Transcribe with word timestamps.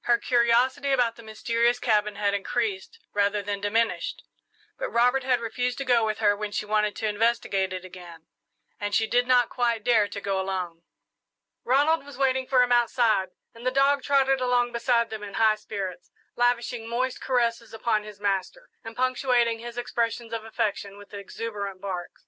Her 0.00 0.18
curiosity 0.18 0.90
about 0.90 1.14
the 1.14 1.22
mysterious 1.22 1.78
cabin 1.78 2.16
had 2.16 2.34
increased 2.34 2.98
rather 3.14 3.40
than 3.40 3.60
diminished; 3.60 4.24
but 4.76 4.90
Robert 4.90 5.22
had 5.22 5.38
refused 5.40 5.78
to 5.78 5.84
go 5.84 6.04
with 6.04 6.18
her 6.18 6.36
when 6.36 6.50
she 6.50 6.66
wanted 6.66 6.96
to 6.96 7.06
investigate 7.06 7.72
it 7.72 7.84
again, 7.84 8.26
and 8.80 8.96
she 8.96 9.06
did 9.06 9.28
not 9.28 9.48
quite 9.48 9.84
dare 9.84 10.08
to 10.08 10.20
go 10.20 10.40
alone. 10.40 10.82
Ronald 11.62 12.04
was 12.04 12.18
waiting 12.18 12.48
for 12.48 12.64
him 12.64 12.72
outside, 12.72 13.28
and 13.54 13.64
the 13.64 13.70
dog 13.70 14.02
trotted 14.02 14.40
along 14.40 14.72
beside 14.72 15.08
them 15.08 15.22
in 15.22 15.34
high 15.34 15.54
spirits, 15.54 16.10
lavishing 16.34 16.88
moist 16.88 17.20
caresses 17.20 17.72
upon 17.72 18.02
his 18.02 18.18
master, 18.18 18.70
and 18.82 18.96
punctuating 18.96 19.60
his 19.60 19.78
expressions 19.78 20.32
of 20.32 20.42
affection 20.44 20.96
with 20.98 21.14
exuberant 21.14 21.80
barks. 21.80 22.26